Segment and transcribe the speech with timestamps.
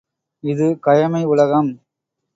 [0.43, 1.71] இது கயமை உலகம்!